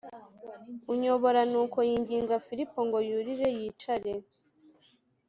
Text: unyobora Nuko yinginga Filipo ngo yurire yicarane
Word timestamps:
unyobora 0.91 1.39
Nuko 1.51 1.77
yinginga 1.87 2.43
Filipo 2.47 2.77
ngo 2.87 2.97
yurire 3.09 3.47
yicarane 3.57 4.27